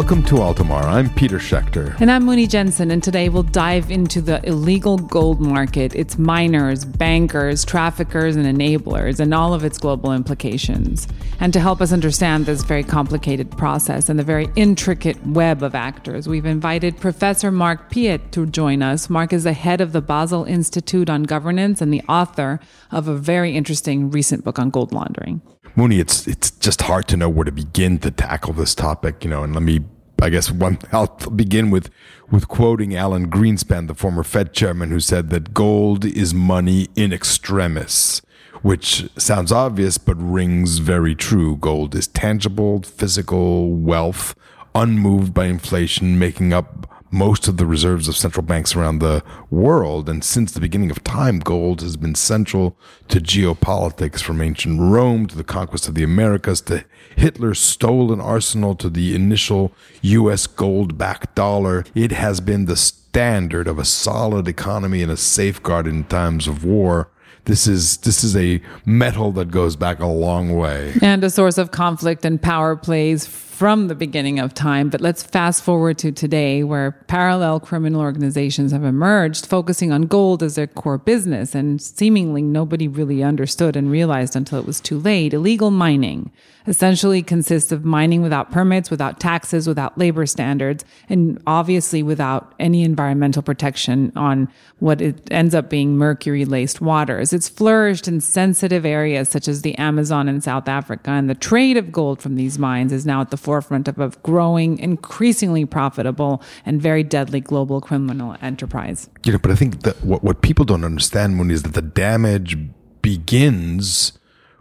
[0.00, 0.82] Welcome to Altamar.
[0.84, 1.94] I'm Peter Schechter.
[2.00, 6.86] And I'm Muni Jensen, and today we'll dive into the illegal gold market, its miners,
[6.86, 11.06] bankers, traffickers, and enablers, and all of its global implications.
[11.38, 15.74] And to help us understand this very complicated process and the very intricate web of
[15.74, 19.10] actors, we've invited Professor Mark Pieth to join us.
[19.10, 22.58] Mark is the head of the Basel Institute on Governance and the author
[22.90, 25.42] of a very interesting recent book on gold laundering.
[25.76, 29.30] Muni, it's it's just hard to know where to begin to tackle this topic, you
[29.30, 29.42] know.
[29.42, 29.80] And let me,
[30.20, 31.90] I guess, one I'll begin with
[32.30, 37.12] with quoting Alan Greenspan, the former Fed chairman, who said that gold is money in
[37.12, 38.22] extremis,
[38.62, 41.56] which sounds obvious but rings very true.
[41.56, 44.34] Gold is tangible, physical wealth,
[44.74, 50.08] unmoved by inflation, making up most of the reserves of central banks around the world.
[50.08, 52.76] And since the beginning of time, gold has been central
[53.08, 56.84] to geopolitics from ancient Rome to the conquest of the Americas to
[57.16, 61.84] Hitler's stolen arsenal to the initial US gold backed dollar.
[61.94, 66.64] It has been the standard of a solid economy and a safeguard in times of
[66.64, 67.10] war.
[67.46, 70.94] This is this is a metal that goes back a long way.
[71.02, 73.26] And a source of conflict and power plays
[73.60, 74.88] from the beginning of time.
[74.88, 80.42] But let's fast forward to today, where parallel criminal organizations have emerged, focusing on gold
[80.42, 81.54] as their core business.
[81.54, 85.34] And seemingly nobody really understood and realized until it was too late.
[85.34, 86.32] Illegal mining
[86.66, 92.82] essentially consists of mining without permits, without taxes, without labor standards, and obviously without any
[92.82, 97.32] environmental protection on what it ends up being mercury laced waters.
[97.32, 101.76] It's flourished in sensitive areas such as the Amazon and South Africa, and the trade
[101.76, 106.40] of gold from these mines is now at the forefront of a growing, increasingly profitable,
[106.64, 109.10] and very deadly global criminal enterprise.
[109.24, 111.82] You know, but I think that what, what people don't understand, Moon, is that the
[111.82, 112.56] damage
[113.02, 114.12] begins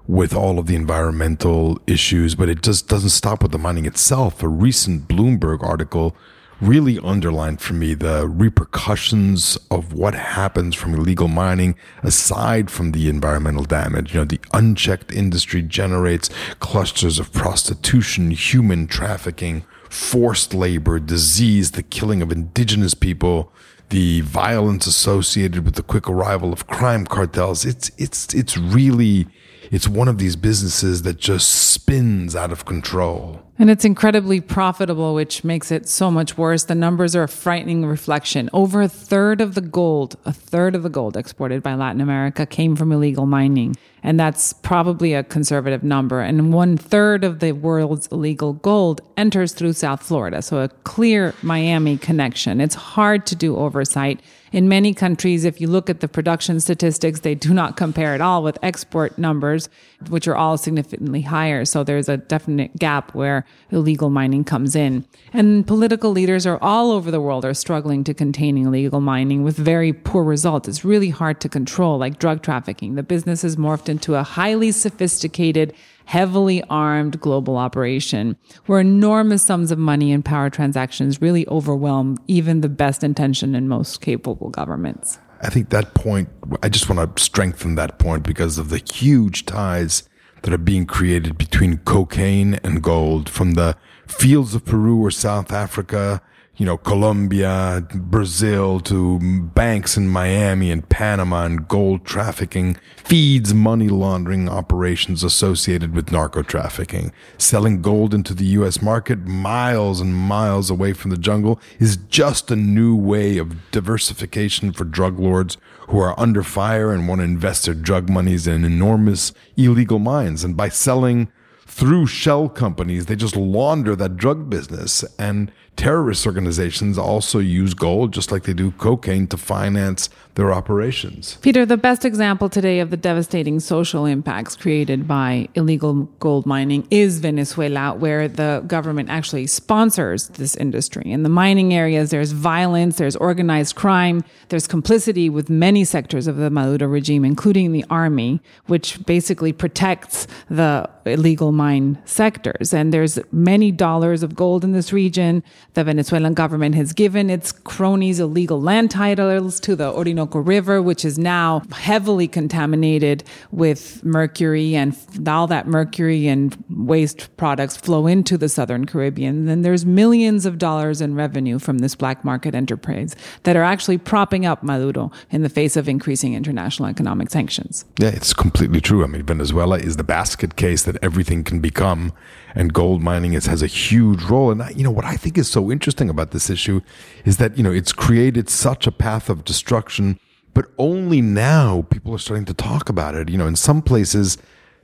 [0.07, 4.41] with all of the environmental issues, but it just doesn't stop with the mining itself.
[4.41, 6.15] A recent Bloomberg article
[6.61, 13.09] really underlined for me the repercussions of what happens from illegal mining aside from the
[13.09, 14.13] environmental damage.
[14.13, 21.83] You know, the unchecked industry generates clusters of prostitution, human trafficking, forced labor, disease, the
[21.83, 23.51] killing of indigenous people,
[23.89, 27.65] the violence associated with the quick arrival of crime cartels.
[27.65, 29.27] It's, it's, it's really,
[29.71, 33.41] it's one of these businesses that just spins out of control.
[33.59, 36.63] And it's incredibly profitable, which makes it so much worse.
[36.63, 38.49] The numbers are a frightening reflection.
[38.53, 42.45] Over a third of the gold, a third of the gold exported by Latin America
[42.45, 43.75] came from illegal mining.
[44.01, 46.21] And that's probably a conservative number.
[46.21, 50.41] And one third of the world's illegal gold enters through South Florida.
[50.41, 52.61] So a clear Miami connection.
[52.61, 54.21] It's hard to do oversight.
[54.51, 58.21] In many countries, if you look at the production statistics, they do not compare at
[58.21, 59.69] all with export numbers,
[60.09, 61.65] which are all significantly higher.
[61.65, 65.05] So there's a definite gap where illegal mining comes in.
[65.33, 69.57] And political leaders are all over the world are struggling to contain illegal mining with
[69.57, 70.67] very poor results.
[70.67, 72.95] It's really hard to control, like drug trafficking.
[72.95, 75.73] The business has morphed into a highly sophisticated
[76.09, 82.61] heavily armed global operation where enormous sums of money and power transactions really overwhelm even
[82.61, 85.19] the best intentioned and most capable governments.
[85.43, 86.27] I think that point,
[86.63, 90.09] I just want to strengthen that point because of the huge ties
[90.41, 93.77] that are being created between cocaine and gold from the
[94.07, 96.23] fields of Peru or South Africa
[96.59, 99.17] you know, Colombia, Brazil to
[99.55, 106.43] banks in Miami and Panama and gold trafficking feeds money laundering operations associated with narco
[106.43, 107.13] trafficking.
[107.37, 108.81] Selling gold into the U.S.
[108.81, 114.73] market miles and miles away from the jungle is just a new way of diversification
[114.73, 115.55] for drug lords
[115.87, 120.43] who are under fire and want to invest their drug monies in enormous illegal mines.
[120.43, 121.31] And by selling
[121.65, 128.11] through shell companies, they just launder that drug business and terrorist organizations also use gold,
[128.11, 131.37] just like they do cocaine, to finance their operations.
[131.41, 136.85] Peter, the best example today of the devastating social impacts created by illegal gold mining
[136.91, 141.09] is Venezuela, where the government actually sponsors this industry.
[141.11, 146.35] In the mining areas, there's violence, there's organized crime, there's complicity with many sectors of
[146.35, 152.73] the Maduro regime, including the army, which basically protects the illegal mine sectors.
[152.73, 155.41] And there's many dollars of gold in this region.
[155.75, 161.05] The Venezuelan government has given its cronies illegal land titles to the Orinoco River, which
[161.05, 164.95] is now heavily contaminated with mercury, and
[165.27, 169.45] all that mercury and waste products flow into the southern Caribbean.
[169.45, 173.99] Then there's millions of dollars in revenue from this black market enterprise that are actually
[173.99, 177.85] propping up Maduro in the face of increasing international economic sanctions.
[177.99, 179.03] Yeah, it's completely true.
[179.03, 182.11] I mean, Venezuela is the basket case that everything can become,
[182.55, 184.51] and gold mining is, has a huge role.
[184.51, 186.81] And I, you know what I think is so interesting about this issue
[187.25, 190.19] is that you know it's created such a path of destruction,
[190.53, 193.29] but only now people are starting to talk about it.
[193.29, 194.37] You know, in some places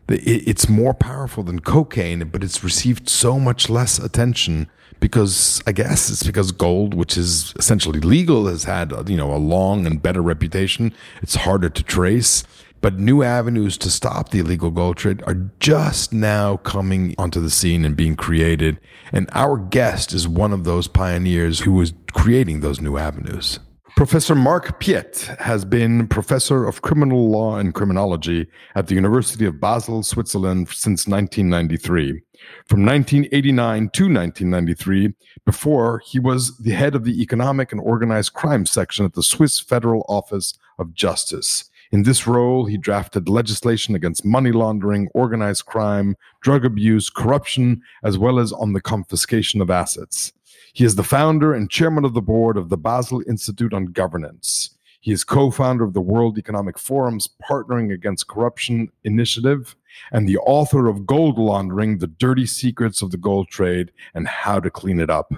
[0.07, 4.69] it's more powerful than cocaine, but it's received so much less attention
[4.99, 9.37] because I guess it's because gold, which is essentially legal, has had you know a
[9.37, 10.93] long and better reputation.
[11.21, 12.43] It's harder to trace,
[12.85, 17.49] but new avenues to stop the illegal gold trade are just now coming onto the
[17.49, 18.79] scene and being created.
[19.11, 23.59] And our guest is one of those pioneers who is creating those new avenues.
[23.95, 28.45] Professor Mark Pieth has been professor of criminal law and criminology
[28.75, 32.21] at the University of Basel, Switzerland since 1993.
[32.67, 38.67] From 1989 to 1993, before he was the head of the economic and organized crime
[38.67, 41.71] section at the Swiss Federal Office of Justice.
[41.95, 48.17] In this role, he drafted legislation against money laundering, organized crime, drug abuse, corruption, as
[48.17, 50.33] well as on the confiscation of assets.
[50.73, 54.77] He is the founder and chairman of the board of the Basel Institute on Governance.
[54.99, 59.77] He is co founder of the World Economic Forum's Partnering Against Corruption initiative
[60.11, 64.59] and the author of Gold Laundering The Dirty Secrets of the Gold Trade and How
[64.59, 65.33] to Clean It Up.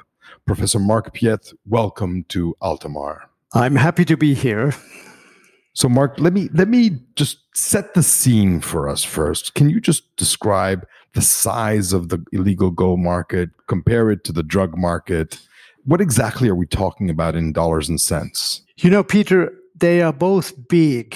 [0.48, 3.30] Professor Mark Pieth, welcome to Altamar.
[3.54, 4.74] I'm happy to be here.
[5.77, 9.53] So, Mark, let me let me just set the scene for us first.
[9.53, 14.41] Can you just describe the size of the illegal gold market, compare it to the
[14.41, 15.39] drug market?
[15.85, 18.63] What exactly are we talking about in dollars and cents?
[18.77, 21.15] You know, Peter, they are both big.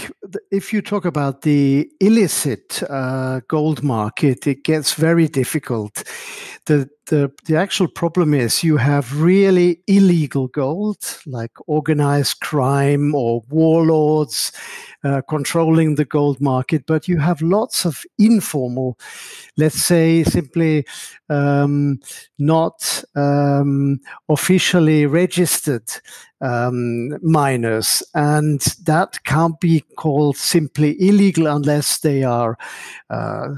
[0.51, 6.03] If you talk about the illicit uh, gold market, it gets very difficult.
[6.67, 13.43] The, the, the actual problem is you have really illegal gold, like organized crime or
[13.49, 14.51] warlords
[15.03, 18.97] uh, controlling the gold market, but you have lots of informal,
[19.57, 20.85] let's say simply
[21.29, 21.99] um,
[22.37, 23.99] not um,
[24.29, 25.89] officially registered
[26.41, 32.57] um, miners, and that can't be called simply illegal unless they are.
[33.09, 33.55] Uh,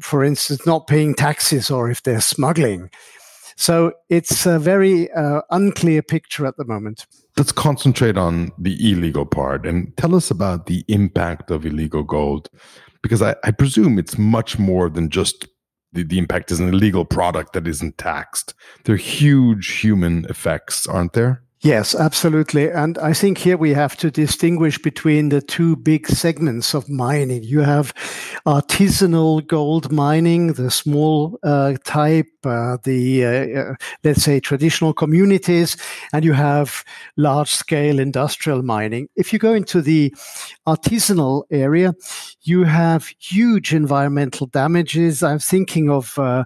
[0.00, 2.90] for instance, not paying taxes or if they're smuggling.
[3.56, 7.06] So it's a very uh, unclear picture at the moment.
[7.36, 12.48] Let's concentrate on the illegal part and tell us about the impact of illegal gold,
[13.02, 15.46] because I, I presume it's much more than just
[15.92, 18.54] the, the impact is an illegal product that isn't taxed.
[18.84, 21.43] There are huge human effects, aren't there?
[21.64, 22.70] Yes, absolutely.
[22.70, 27.42] And I think here we have to distinguish between the two big segments of mining.
[27.42, 27.94] You have
[28.46, 33.74] artisanal gold mining, the small uh, type, uh, the, uh, uh
[34.04, 35.78] let's say, traditional communities,
[36.12, 36.84] and you have
[37.16, 39.08] large scale industrial mining.
[39.16, 40.14] If you go into the
[40.66, 41.94] artisanal area,
[42.42, 45.22] you have huge environmental damages.
[45.22, 46.44] I'm thinking of uh,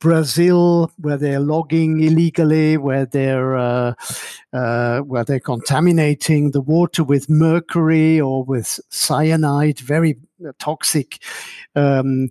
[0.00, 3.94] Brazil, where they're logging illegally, where they're uh,
[4.52, 10.16] uh, where they're contaminating the water with mercury or with cyanide, very
[10.58, 11.22] toxic
[11.74, 12.30] um,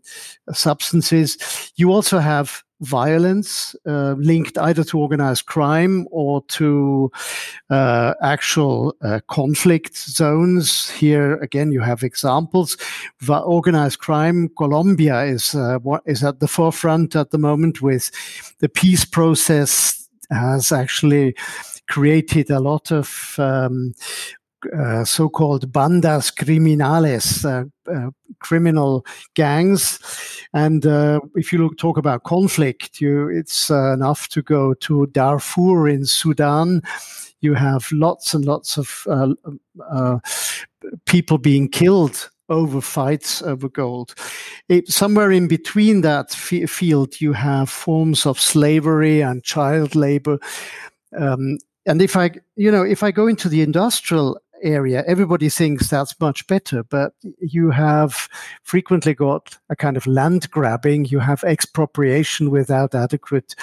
[0.52, 1.72] substances.
[1.76, 7.12] You also have violence uh, linked either to organized crime or to
[7.70, 10.90] uh, actual uh, conflict zones.
[10.92, 12.78] Here again, you have examples.
[13.28, 18.12] Organized crime, Colombia is uh, is at the forefront at the moment with
[18.60, 21.36] the peace process has actually
[21.88, 23.94] created a lot of um,
[24.76, 28.10] uh, so-called bandas criminales, uh, uh,
[28.48, 30.00] criminal gangs.
[30.54, 35.08] And uh, if you look, talk about conflict, you, it's uh, enough to go to
[35.08, 36.82] Darfur in Sudan.
[37.42, 39.06] You have lots and lots of
[39.92, 40.20] uh,
[41.06, 44.16] people being killed over fights over gold.
[44.70, 50.40] It, somewhere in between that f- field, you have forms of slavery and child labor.
[51.18, 55.04] Um, and if I, you know, if I go into the industrial area.
[55.08, 58.28] Everybody thinks that's much better, but you have
[58.64, 61.06] frequently got a kind of land grabbing.
[61.06, 63.56] You have expropriation without adequate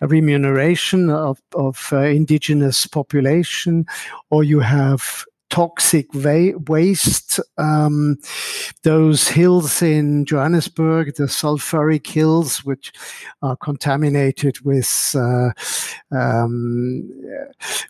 [0.00, 3.86] remuneration of, of uh, indigenous population,
[4.30, 7.40] or you have toxic waste.
[7.58, 8.18] Um,
[8.82, 12.92] those hills in Johannesburg, the sulfuric hills, which
[13.42, 15.50] are contaminated with uh,
[16.14, 17.08] um,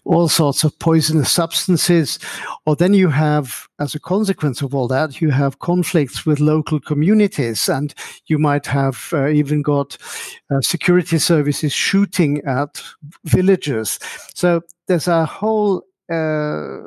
[0.05, 2.19] all sorts of poisonous substances.
[2.67, 6.81] Or then you have, as a consequence of all that, you have conflicts with local
[6.81, 7.95] communities, and
[8.27, 9.97] you might have uh, even got
[10.51, 12.83] uh, security services shooting at
[13.25, 13.99] villagers.
[14.35, 15.83] So there's a whole
[16.13, 16.79] uh,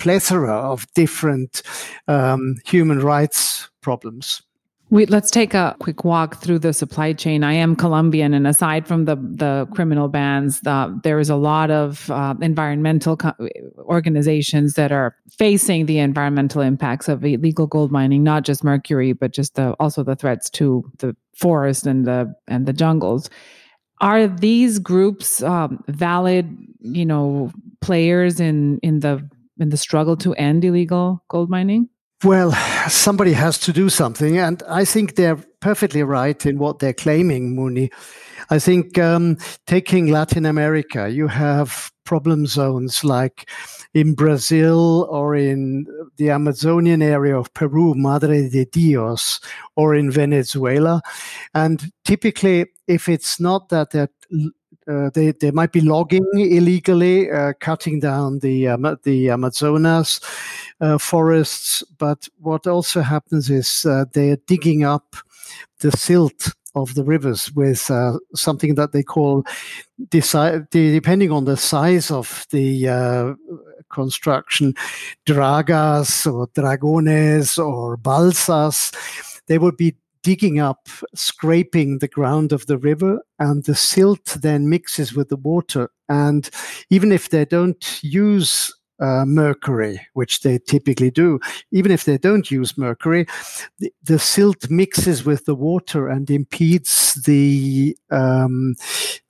[0.00, 1.62] plethora of different
[2.08, 4.42] um, human rights problems.
[4.90, 7.44] We, let's take a quick walk through the supply chain.
[7.44, 11.70] I am Colombian, and aside from the the criminal bans, the, there is a lot
[11.70, 13.34] of uh, environmental co-
[13.78, 19.30] organizations that are facing the environmental impacts of illegal gold mining, not just mercury, but
[19.30, 23.30] just the, also the threats to the forest and the and the jungles.
[24.00, 29.22] Are these groups um, valid, you know, players in in the
[29.60, 31.88] in the struggle to end illegal gold mining?
[32.22, 32.52] Well,
[32.88, 37.56] somebody has to do something, and I think they're perfectly right in what they're claiming,
[37.56, 37.90] Muni.
[38.50, 43.48] I think um, taking Latin America, you have problem zones like
[43.94, 45.86] in Brazil or in
[46.16, 49.40] the Amazonian area of Peru, Madre de Dios,
[49.76, 51.00] or in Venezuela.
[51.54, 54.10] And typically, if it's not that they're
[54.88, 60.20] uh, they, they might be logging illegally, uh, cutting down the um, the Amazonas
[60.80, 61.82] uh, forests.
[61.98, 65.16] But what also happens is uh, they are digging up
[65.80, 69.44] the silt of the rivers with uh, something that they call,
[70.08, 73.36] depending on the size of the
[73.90, 74.72] construction,
[75.26, 78.94] dragas or dragones or balsas.
[79.46, 84.68] They would be digging up, scraping the ground of the river, and the silt then
[84.68, 85.90] mixes with the water.
[86.08, 86.48] And
[86.90, 91.40] even if they don't use uh, mercury, which they typically do,
[91.72, 93.26] even if they don't use mercury,
[93.78, 98.74] the, the silt mixes with the water and impedes the um,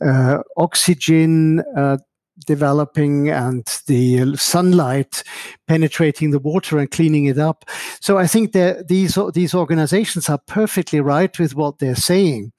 [0.04, 1.98] uh, oxygen uh,
[2.46, 5.22] developing and the sunlight
[5.66, 7.64] penetrating the water and cleaning it up.
[8.00, 12.52] So I think that these these organizations are perfectly right with what they're saying.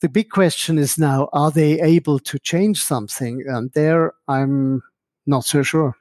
[0.00, 3.44] The big question is now: Are they able to change something?
[3.46, 4.82] And there, I'm
[5.26, 5.96] not so sure.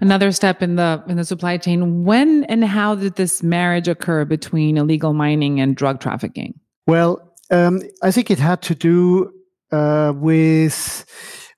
[0.00, 2.04] Another step in the in the supply chain.
[2.04, 6.58] When and how did this marriage occur between illegal mining and drug trafficking?
[6.86, 9.32] Well, um, I think it had to do
[9.72, 11.04] uh, with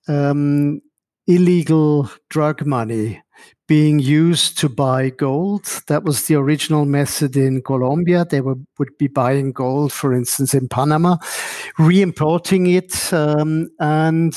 [0.06, 0.80] um,
[1.28, 3.22] illegal drug money
[3.68, 5.64] being used to buy gold.
[5.86, 8.24] That was the original method in Colombia.
[8.24, 11.18] They were, would be buying gold, for instance, in Panama,
[11.78, 14.34] re-importing it, um, and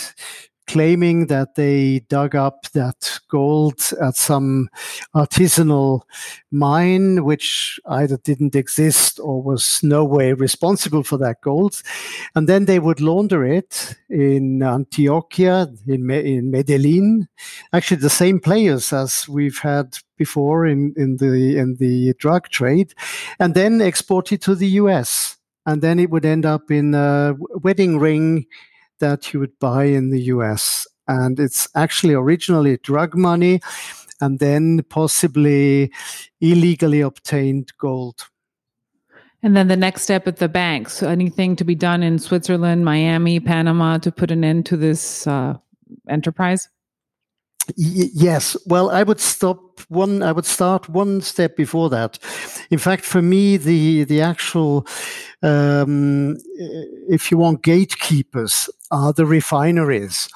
[0.71, 4.69] claiming that they dug up that gold at some
[5.13, 5.99] artisanal
[6.49, 11.81] mine, which either didn't exist or was no way responsible for that gold.
[12.35, 17.27] And then they would launder it in Antioquia, in, Me- in Medellin,
[17.73, 22.93] actually the same players as we've had before in, in the in the drug trade,
[23.39, 25.37] and then export it to the US.
[25.65, 28.45] And then it would end up in a wedding ring
[29.01, 30.87] that you would buy in the US.
[31.07, 33.59] And it's actually originally drug money
[34.21, 35.91] and then possibly
[36.39, 38.27] illegally obtained gold.
[39.43, 43.39] And then the next step at the banks anything to be done in Switzerland, Miami,
[43.39, 45.57] Panama to put an end to this uh,
[46.07, 46.69] enterprise?
[47.75, 48.57] Yes.
[48.65, 50.23] Well, I would stop one.
[50.23, 52.17] I would start one step before that.
[52.69, 54.87] In fact, for me, the the actual,
[55.43, 56.37] um,
[57.09, 60.27] if you want, gatekeepers are the refineries.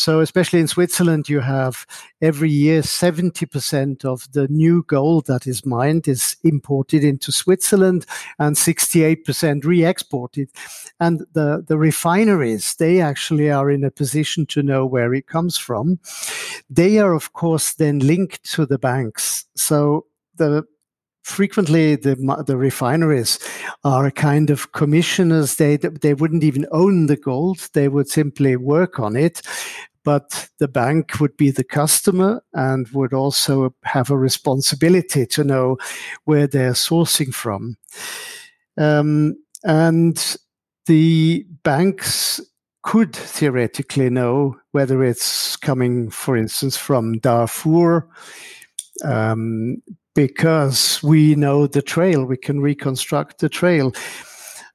[0.00, 1.86] So, especially in Switzerland, you have
[2.22, 8.06] every year 70% of the new gold that is mined is imported into Switzerland
[8.38, 10.48] and 68% re exported.
[11.00, 15.58] And the, the refineries, they actually are in a position to know where it comes
[15.58, 15.98] from.
[16.68, 19.44] They are, of course, then linked to the banks.
[19.56, 20.64] So, the
[21.22, 23.38] frequently the the refineries
[23.84, 28.56] are a kind of commissioners they they wouldn't even own the gold they would simply
[28.56, 29.42] work on it
[30.04, 35.76] but the bank would be the customer and would also have a responsibility to know
[36.24, 37.76] where they're sourcing from.
[38.78, 40.36] Um, and
[40.86, 42.40] the banks
[42.82, 48.08] could theoretically know whether it's coming, for instance, from Darfur,
[49.04, 49.82] um,
[50.14, 53.92] because we know the trail, we can reconstruct the trail.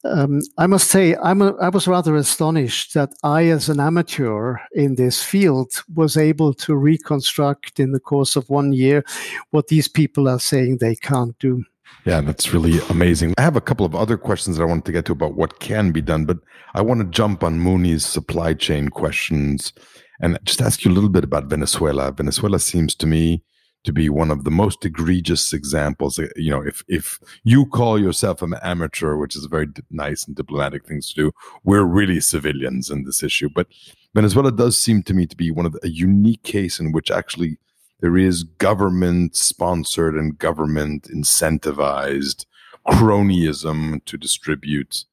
[0.06, 4.58] um, I must say, I'm a, I was rather astonished that I, as an amateur
[4.74, 9.04] in this field, was able to reconstruct in the course of one year
[9.50, 11.64] what these people are saying they can't do.
[12.06, 13.34] Yeah, that's really amazing.
[13.38, 15.60] I have a couple of other questions that I wanted to get to about what
[15.60, 16.38] can be done, but
[16.76, 19.74] I want to jump on Muni's supply chain questions
[20.20, 22.12] and just ask you a little bit about Venezuela.
[22.12, 23.44] Venezuela seems to me
[23.86, 26.20] to be one of the most egregious examples.
[26.20, 30.26] Uh, you know, if if you call yourself an amateur, which is a very nice
[30.26, 31.32] and diplomatic thing to do,
[31.64, 33.50] we're really civilians in this issue.
[33.54, 33.68] But
[34.14, 37.12] Venezuela does seem to me to be one of the, a unique case in which
[37.12, 37.58] actually
[38.00, 42.46] there is government sponsored and government incentivized
[42.88, 45.06] cronyism to distribute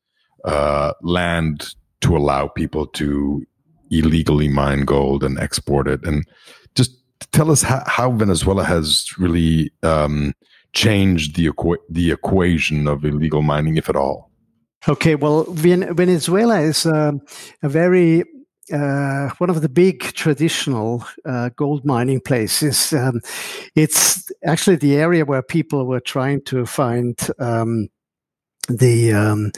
[0.45, 3.47] uh, land to allow people to
[3.91, 6.25] illegally mine gold and export it and
[6.75, 6.93] just
[7.33, 10.35] tell us how, how Venezuela has really um,
[10.73, 14.31] changed the equa- the equation of illegal mining, if at all.
[14.89, 17.12] Okay, well, Venezuela is uh,
[17.62, 18.25] a very
[18.73, 22.92] uh, one of the big traditional uh, gold mining places.
[22.92, 23.21] Um,
[23.75, 27.88] it's actually the area where people were trying to find um,
[28.69, 29.50] the, um,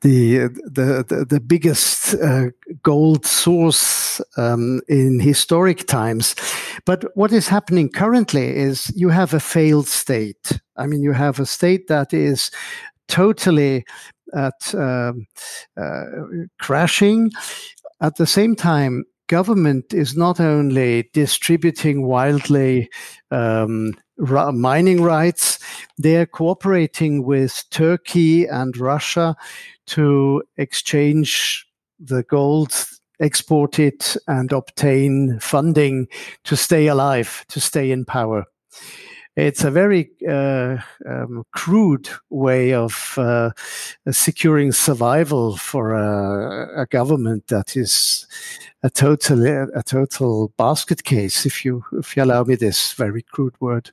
[0.00, 2.46] the, the the the biggest uh,
[2.82, 6.34] gold source um, in historic times.
[6.84, 10.60] But what is happening currently is you have a failed state.
[10.76, 12.50] I mean, you have a state that is
[13.06, 13.84] totally
[14.34, 15.26] at um,
[15.76, 16.04] uh,
[16.58, 17.30] crashing.
[18.00, 22.88] At the same time, government is not only distributing wildly
[23.30, 25.58] um, mining rights,
[25.98, 29.36] they're cooperating with Turkey and Russia
[29.86, 31.66] to exchange
[31.98, 32.74] the gold
[33.20, 36.08] exported and obtain funding
[36.44, 38.46] to stay alive, to stay in power.
[39.40, 43.52] It's a very uh, um, crude way of uh,
[44.10, 48.26] securing survival for a, a, government that is
[48.82, 51.46] a total a total basket case.
[51.46, 53.92] If you if you allow me this very crude word.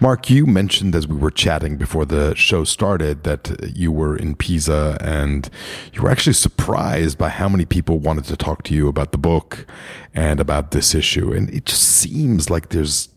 [0.00, 4.34] Mark, you mentioned as we were chatting before the show started that you were in
[4.34, 5.50] Pisa and
[5.92, 9.18] you were actually surprised by how many people wanted to talk to you about the
[9.18, 9.66] book
[10.14, 11.32] and about this issue.
[11.32, 13.08] And it just seems like there's,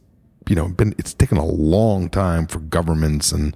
[0.48, 3.56] you know, been, it's taken a long time for governments and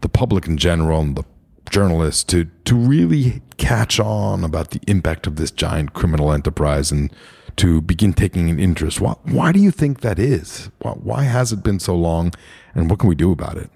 [0.00, 1.24] the public in general and the
[1.70, 7.12] journalists to, to really catch on about the impact of this giant criminal enterprise and
[7.56, 9.00] to begin taking an interest.
[9.00, 10.70] Why, why do you think that is?
[10.80, 12.32] Why, why has it been so long,
[12.74, 13.70] and what can we do about it?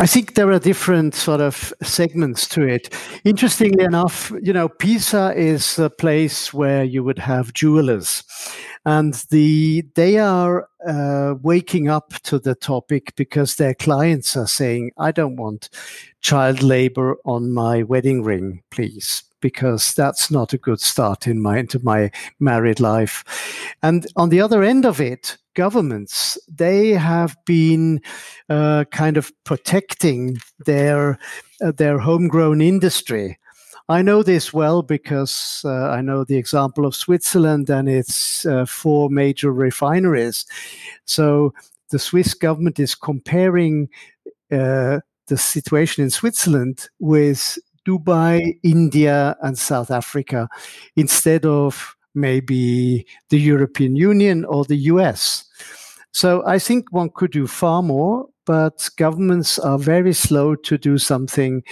[0.00, 2.94] I think there are different sort of segments to it.
[3.24, 8.22] Interestingly enough, you know, Pisa is a place where you would have jewelers,
[8.84, 14.92] and the they are uh, waking up to the topic because their clients are saying,
[14.98, 15.70] "I don't want
[16.20, 21.58] child labor on my wedding ring, please." because that's not a good start in my
[21.58, 22.10] into my
[22.40, 23.24] married life.
[23.82, 28.00] And on the other end of it, governments they have been
[28.48, 31.18] uh, kind of protecting their
[31.64, 33.38] uh, their homegrown industry.
[33.88, 38.66] I know this well because uh, I know the example of Switzerland and its uh,
[38.66, 40.44] four major refineries.
[41.06, 41.54] So
[41.90, 43.88] the Swiss government is comparing
[44.52, 50.48] uh, the situation in Switzerland with Dubai, India, and South Africa
[50.96, 55.44] instead of maybe the European Union or the US.
[56.12, 60.96] So I think one could do far more, but governments are very slow to do
[60.96, 61.62] something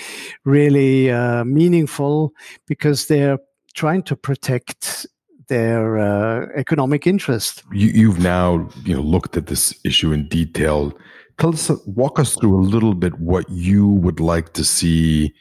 [0.44, 2.34] really uh, meaningful
[2.66, 3.38] because they're
[3.72, 5.06] trying to protect
[5.48, 7.64] their uh, economic interest.
[7.72, 10.92] You, have now you know looked at this issue in detail.
[11.38, 15.32] Tell us, walk us through a little bit what you would like to see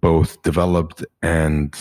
[0.00, 1.76] both developed and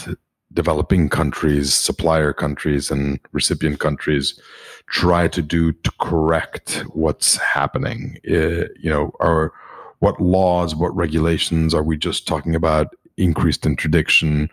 [0.54, 4.40] developing countries, supplier countries, and recipient countries
[4.88, 8.18] try to do to correct what's happening?
[8.28, 9.54] Uh, you know, are
[10.00, 12.96] what laws, what regulations are we just talking about?
[13.18, 14.50] Increased interdiction.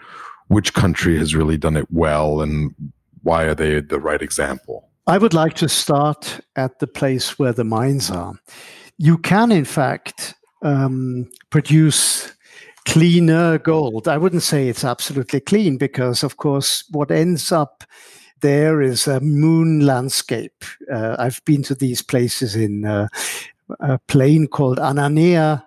[0.48, 2.74] Which country has really done it well, and
[3.22, 4.90] why are they the right example?
[5.06, 8.34] I would like to start at the place where the mines are.
[8.98, 12.33] You can, in fact, um, produce
[12.84, 14.08] cleaner gold.
[14.08, 17.84] I wouldn't say it's absolutely clean because, of course, what ends up
[18.40, 20.64] there is a moon landscape.
[20.92, 23.08] Uh, I've been to these places in uh,
[23.80, 25.64] a plain called Ananea.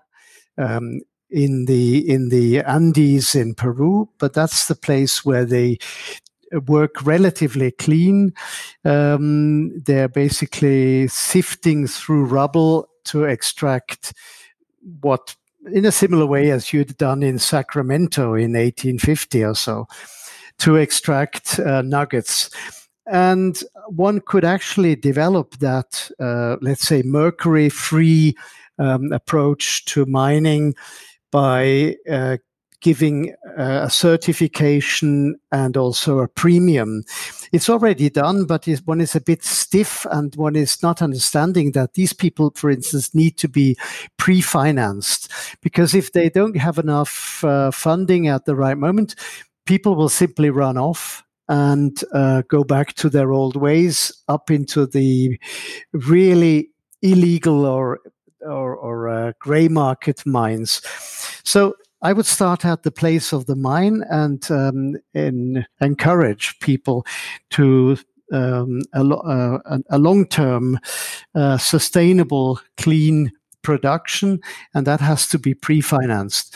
[0.57, 5.77] Um, in the in the Andes in Peru, but that's the place where they
[6.67, 8.33] work relatively clean.
[8.85, 14.13] Um, they're basically sifting through rubble to extract
[15.01, 15.35] what
[15.71, 19.87] in a similar way as you'd done in Sacramento in 1850 or so
[20.59, 22.49] to extract uh, nuggets.
[23.05, 28.35] And one could actually develop that, uh, let's say, mercury free
[28.79, 30.75] um, approach to mining
[31.31, 32.37] by uh,
[32.81, 37.03] giving uh, a certification and also a premium.
[37.51, 41.93] It's already done, but one is a bit stiff and one is not understanding that
[41.93, 43.77] these people, for instance, need to be
[44.17, 49.15] pre financed because if they don't have enough uh, funding at the right moment,
[49.65, 54.85] people will simply run off and uh, go back to their old ways up into
[54.85, 55.39] the
[55.93, 56.69] really
[57.01, 57.99] illegal or
[58.41, 60.81] or, or uh, gray market mines.
[61.43, 64.97] So I would start at the place of the mine and, um,
[65.81, 67.05] encourage people
[67.51, 67.97] to
[68.31, 70.79] um, a, uh, a long term,
[71.33, 73.31] uh, sustainable, clean
[73.61, 74.39] production,
[74.73, 76.55] and that has to be pre financed.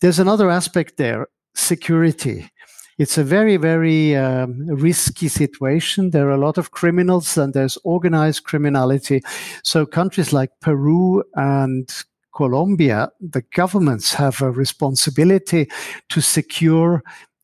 [0.00, 2.50] There's another aspect there security.
[2.98, 6.10] It's a very, very um, risky situation.
[6.10, 9.22] There are a lot of criminals and there's organized criminality.
[9.64, 11.88] So countries like Peru and
[12.34, 15.68] Colombia, the governments have a responsibility
[16.08, 17.02] to secure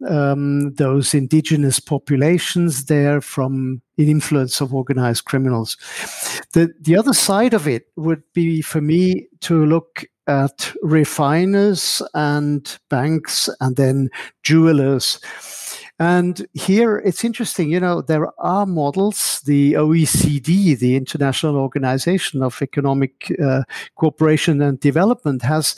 [0.08, 5.76] um, those indigenous populations there from the influence of organized criminals.
[6.52, 12.78] The, the other side of it would be for me to look at refiners and
[12.90, 14.10] banks and then
[14.42, 15.20] jewelers
[15.98, 19.40] and here it's interesting, you know, there are models.
[19.46, 23.62] The OECD, the International Organization of Economic uh,
[23.96, 25.76] Cooperation and Development, has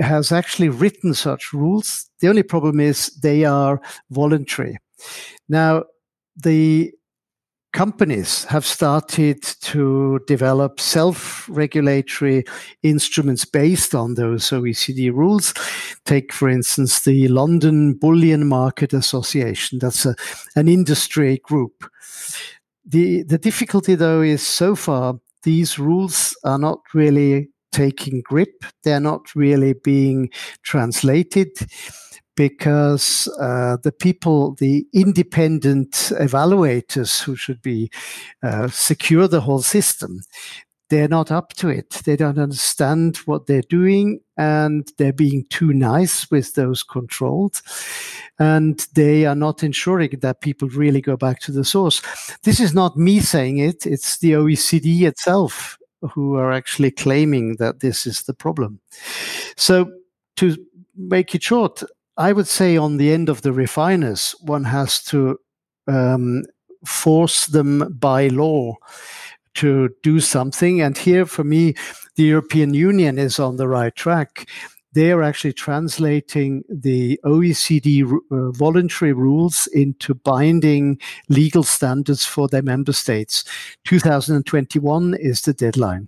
[0.00, 2.10] has actually written such rules.
[2.20, 4.76] The only problem is they are voluntary.
[5.48, 5.84] Now,
[6.36, 6.92] the
[7.72, 12.44] companies have started to develop self regulatory
[12.82, 15.54] instruments based on those OECD rules.
[16.04, 20.14] Take, for instance, the London Bullion Market Association, that's a,
[20.54, 21.84] an industry group.
[22.84, 29.00] The, the difficulty, though, is so far these rules are not really taking grip, they're
[29.00, 30.28] not really being
[30.62, 31.48] translated
[32.36, 37.90] because uh, the people, the independent evaluators who should be
[38.42, 40.20] uh, secure the whole system,
[40.92, 41.88] they're not up to it.
[42.04, 47.62] They don't understand what they're doing, and they're being too nice with those controls,
[48.38, 52.02] and they are not ensuring that people really go back to the source.
[52.42, 55.78] This is not me saying it; it's the OECD itself
[56.12, 58.78] who are actually claiming that this is the problem.
[59.56, 59.90] So,
[60.36, 60.58] to
[60.94, 61.82] make it short,
[62.22, 65.40] I would say on the end of the refiners, one has to
[65.88, 66.44] um,
[66.86, 68.76] force them by law
[69.54, 70.80] to do something.
[70.80, 71.74] And here, for me,
[72.14, 74.48] the European Union is on the right track.
[74.92, 82.62] They are actually translating the OECD uh, voluntary rules into binding legal standards for their
[82.62, 83.42] member states.
[83.84, 86.06] 2021 is the deadline.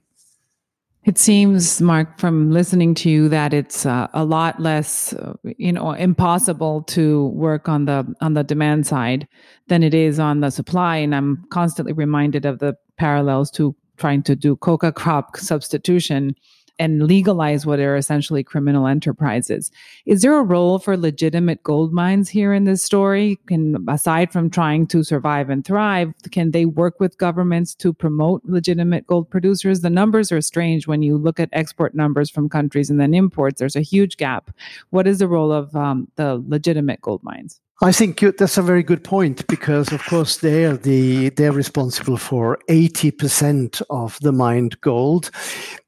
[1.05, 5.71] It seems, Mark, from listening to you, that it's uh, a lot less, uh, you
[5.71, 9.29] know, impossible to work on the on the demand side
[9.69, 10.97] than it is on the supply.
[10.97, 16.35] And I'm constantly reminded of the parallels to trying to do coca crop substitution
[16.79, 19.71] and legalize what are essentially criminal enterprises.
[20.07, 23.39] Is there a role for legitimate gold mines here in this story?
[23.47, 28.43] Can aside from trying to survive and thrive, can they work with governments to promote
[28.45, 29.81] legitimate gold producers?
[29.81, 33.59] The numbers are strange when you look at export numbers from countries and then imports.
[33.59, 34.51] There's a huge gap.
[34.91, 37.61] What is the role of um, the legitimate gold mines?
[37.83, 42.59] I think that's a very good point because, of course, they're the they're responsible for
[42.69, 45.31] eighty percent of the mined gold.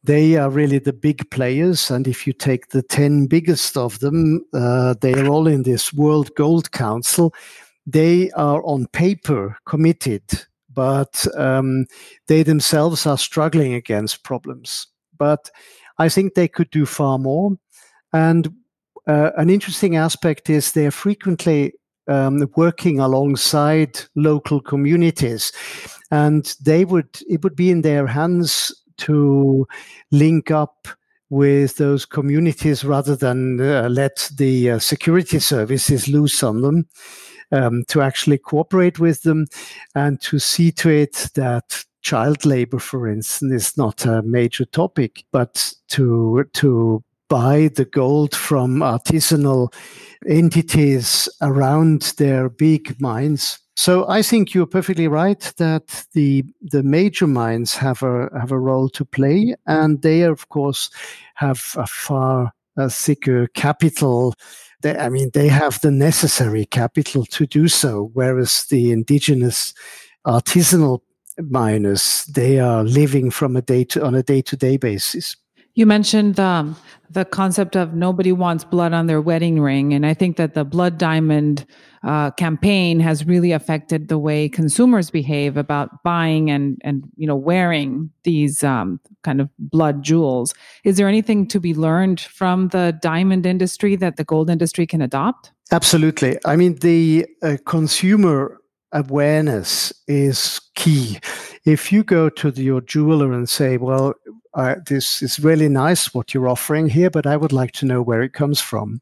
[0.02, 4.44] They are really the big players, and if you take the ten biggest of them,
[4.52, 7.32] uh, they are all in this World Gold Council.
[7.86, 10.24] They are on paper committed,
[10.74, 11.86] but um,
[12.26, 14.88] they themselves are struggling against problems.
[15.16, 15.50] But
[15.98, 17.56] I think they could do far more,
[18.12, 18.52] and
[19.06, 21.72] uh, an interesting aspect is they're frequently
[22.08, 25.52] um, working alongside local communities,
[26.10, 29.66] and they would it would be in their hands to
[30.10, 30.88] link up
[31.28, 36.88] with those communities rather than uh, let the uh, security services loose on them.
[37.52, 39.46] Um, to actually cooperate with them
[39.94, 45.24] and to see to it that child labor, for instance, is not a major topic,
[45.30, 49.72] but to to buy the gold from artisanal
[50.26, 53.58] entities around their big mines.
[53.76, 58.58] So I think you're perfectly right that the the major mines have a have a
[58.58, 60.90] role to play, and they of course
[61.34, 64.34] have a far a thicker capital.
[64.82, 69.74] They, I mean, they have the necessary capital to do so, whereas the indigenous
[70.26, 71.00] artisanal
[71.38, 75.36] miners they are living from a day to on a day to day basis.
[75.76, 79.92] You mentioned the concept of nobody wants blood on their wedding ring.
[79.92, 81.66] And I think that the Blood Diamond
[82.02, 87.36] uh, campaign has really affected the way consumers behave about buying and, and you know,
[87.36, 90.54] wearing these um, kind of blood jewels.
[90.84, 95.02] Is there anything to be learned from the diamond industry that the gold industry can
[95.02, 95.52] adopt?
[95.72, 96.38] Absolutely.
[96.46, 98.60] I mean, the uh, consumer
[98.92, 101.18] awareness is key.
[101.66, 104.14] If you go to the, your jeweler and say, well,
[104.56, 108.00] uh, this is really nice what you're offering here, but I would like to know
[108.00, 109.00] where it comes from,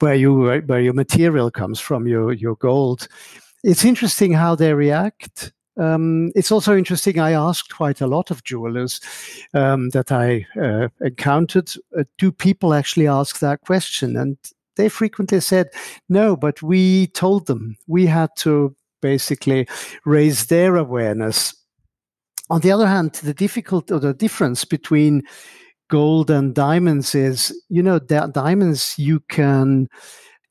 [0.00, 3.08] where you where your material comes from, your your gold.
[3.64, 5.52] It's interesting how they react.
[5.76, 7.18] Um, it's also interesting.
[7.18, 9.00] I asked quite a lot of jewelers
[9.54, 11.72] um, that I uh, encountered.
[11.98, 14.16] Uh, do people actually ask that question?
[14.16, 14.36] And
[14.76, 15.70] they frequently said
[16.10, 19.66] no, but we told them we had to basically
[20.04, 21.54] raise their awareness
[22.50, 25.22] on the other hand, the difficult or the difference between
[25.88, 29.88] gold and diamonds is, you know, diamonds you can,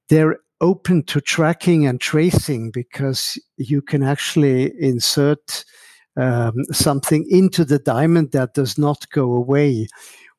[0.10, 5.66] they're open to tracking and tracing because you can actually insert
[6.16, 9.88] um, something into the diamond that does not go away.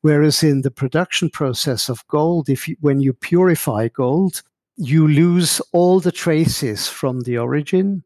[0.01, 4.41] Whereas in the production process of gold, if you, when you purify gold,
[4.77, 8.03] you lose all the traces from the origin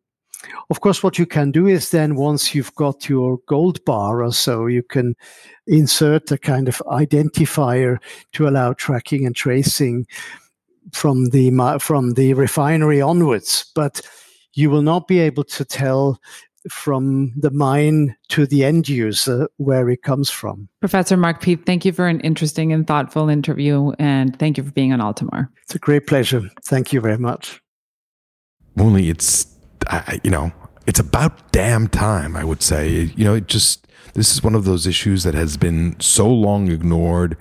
[0.69, 4.32] of course, what you can do is then once you've got your gold bar or
[4.32, 5.15] so, you can
[5.67, 7.97] insert a kind of identifier
[8.34, 10.06] to allow tracking and tracing
[10.93, 13.69] from the from the refinery onwards.
[13.75, 14.02] But
[14.54, 16.19] you will not be able to tell
[16.69, 20.67] from the mine to the end user where it comes from.
[20.82, 24.71] Professor Mark Pieth, thank you for an interesting and thoughtful interview, and thank you for
[24.71, 25.49] being on Altamar.
[25.63, 26.41] It's a great pleasure.
[26.65, 27.62] Thank you very much.
[28.78, 29.45] Only it's
[29.88, 30.52] I, you know,
[30.86, 33.12] it's about damn time, I would say.
[33.15, 36.70] You know, it just, this is one of those issues that has been so long
[36.70, 37.38] ignored.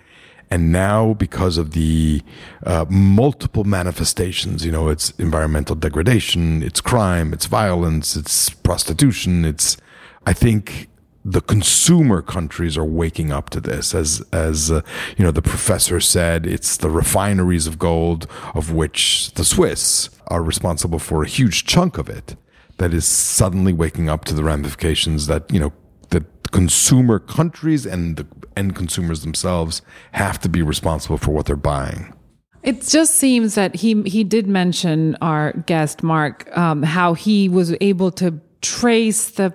[0.51, 2.23] And now, because of the
[2.65, 9.77] uh, multiple manifestations, you know, it's environmental degradation, it's crime, it's violence, it's prostitution, it's,
[10.25, 10.88] I think
[11.33, 14.81] the consumer countries are waking up to this as as uh,
[15.17, 20.43] you know the professor said it's the refineries of gold of which the Swiss are
[20.43, 22.37] responsible for a huge chunk of it
[22.79, 25.73] that is suddenly waking up to the ramifications that you know
[26.11, 31.57] that consumer countries and the end consumers themselves have to be responsible for what they're
[31.57, 32.15] buying.
[32.63, 37.75] It just seems that he he did mention our guest Mark um, how he was
[37.81, 39.55] able to trace the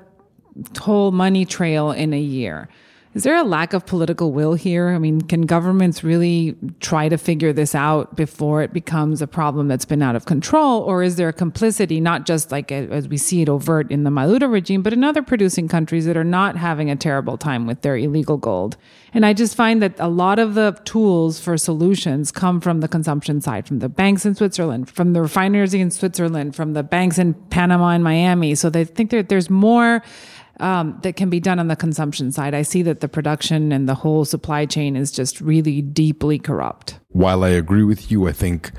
[0.78, 2.70] whole money trail in a year.
[3.14, 4.90] Is there a lack of political will here?
[4.90, 9.68] I mean, can governments really try to figure this out before it becomes a problem
[9.68, 10.82] that's been out of control?
[10.82, 14.10] Or is there a complicity, not just like as we see it overt in the
[14.10, 17.82] Maduro regime, but in other producing countries that are not having a terrible time with
[17.84, 18.78] their illegal gold?
[19.14, 22.88] And I just find that a lot of the tools for solutions come from the
[22.88, 27.20] consumption side, from the banks in Switzerland, from the refineries in Switzerland, from the banks
[27.20, 28.56] in Panama and Miami.
[28.56, 30.02] So they think that there's more
[30.60, 32.54] um, that can be done on the consumption side.
[32.54, 37.00] I see that the production and the whole supply chain is just really deeply corrupt.
[37.10, 38.72] While I agree with you, I think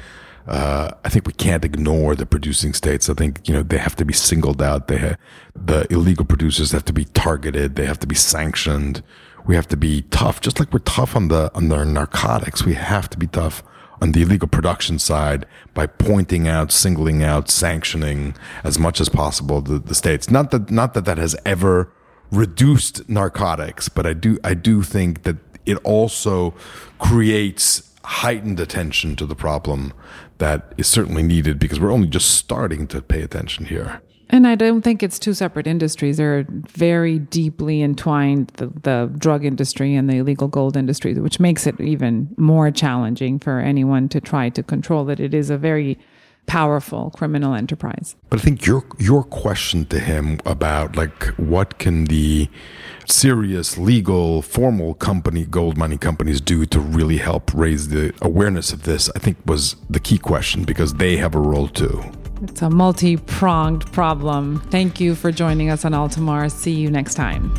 [0.47, 3.09] uh, I think we can't ignore the producing states.
[3.09, 4.89] I think you know they have to be singled out.
[4.89, 5.17] They ha-
[5.57, 7.77] the illegal producers have to be targeted.
[7.77, 9.03] They have to be sanctioned.
[9.47, 12.65] We have to be tough, just like we're tough on the on the narcotics.
[12.65, 13.63] We have to be tough
[14.05, 19.63] on the illegal production side by pointing out, singling out, sanctioning as much as possible
[19.63, 20.31] the, the states.
[20.31, 21.91] Not that not that that has ever
[22.31, 26.55] reduced narcotics, but I do I do think that it also
[26.99, 29.95] creates heightened attention to the problem
[30.37, 34.03] that is certainly needed because we're only just starting to pay attention here.
[34.31, 36.17] And I don't think it's two separate industries.
[36.17, 41.67] They're very deeply entwined, the, the drug industry and the illegal gold industry, which makes
[41.67, 45.21] it even more challenging for anyone to try to control it.
[45.21, 45.99] It is a very
[46.47, 48.17] powerful criminal enterprise.
[48.31, 52.49] But I think your your question to him about like what can the
[53.07, 58.83] serious legal formal company gold mining companies do to really help raise the awareness of
[58.83, 62.05] this I think was the key question because they have a role too.
[62.43, 64.61] It's a multi pronged problem.
[64.71, 66.51] Thank you for joining us on Altamar.
[66.51, 67.53] See you next time.